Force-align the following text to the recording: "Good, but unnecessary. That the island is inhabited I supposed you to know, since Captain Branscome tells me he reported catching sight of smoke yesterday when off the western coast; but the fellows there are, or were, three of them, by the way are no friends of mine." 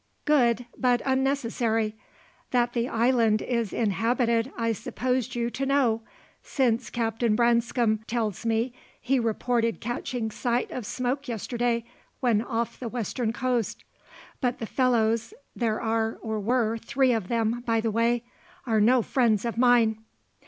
"Good, 0.25 0.65
but 0.75 1.03
unnecessary. 1.05 1.93
That 2.49 2.73
the 2.73 2.89
island 2.89 3.43
is 3.43 3.71
inhabited 3.71 4.51
I 4.57 4.71
supposed 4.71 5.35
you 5.35 5.51
to 5.51 5.63
know, 5.67 6.01
since 6.41 6.89
Captain 6.89 7.35
Branscome 7.35 7.99
tells 8.07 8.43
me 8.43 8.73
he 8.99 9.19
reported 9.19 9.79
catching 9.79 10.31
sight 10.31 10.71
of 10.71 10.87
smoke 10.87 11.27
yesterday 11.27 11.85
when 12.19 12.41
off 12.41 12.79
the 12.79 12.89
western 12.89 13.31
coast; 13.31 13.83
but 14.39 14.57
the 14.57 14.65
fellows 14.65 15.35
there 15.55 15.79
are, 15.79 16.17
or 16.23 16.39
were, 16.39 16.79
three 16.79 17.11
of 17.13 17.27
them, 17.27 17.61
by 17.67 17.79
the 17.79 17.91
way 17.91 18.23
are 18.65 18.81
no 18.81 19.03
friends 19.03 19.45
of 19.45 19.55
mine." 19.55 19.99